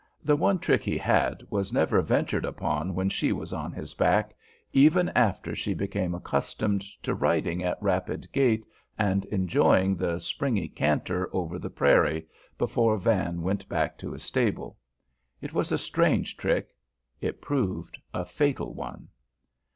[0.23, 4.33] The one trick he had was never ventured upon when she was on his back,
[4.73, 8.65] even after she became accustomed to riding at rapid gait
[8.97, 12.25] and enjoying the springy canter over the prairie
[12.57, 14.75] before Van went back to his stable.
[15.39, 16.75] It was a strange trick:
[17.21, 19.07] it proved a fatal one.